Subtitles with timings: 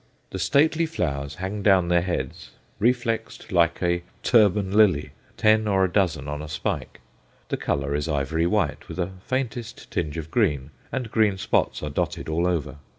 [0.31, 5.91] The stately flowers hang down their heads, reflexed like a "Turban Lily," ten or a
[5.93, 7.01] dozen on a spike.
[7.49, 11.91] The colour is ivory white, with a faintest tinge of green, and green spots are
[11.91, 12.77] dotted all over.